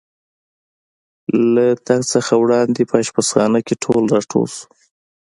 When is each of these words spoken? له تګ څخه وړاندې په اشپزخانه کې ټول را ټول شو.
له 1.53 1.65
تګ 1.87 2.01
څخه 2.13 2.33
وړاندې 2.43 2.81
په 2.89 2.95
اشپزخانه 3.03 3.59
کې 3.67 3.75
ټول 3.83 4.03
را 4.13 4.19
ټول 4.31 4.47
شو. 4.55 4.63